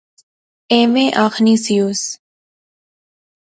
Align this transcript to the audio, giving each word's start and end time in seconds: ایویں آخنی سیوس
ایویں 0.71 1.11
آخنی 1.25 1.55
سیوس 1.65 2.01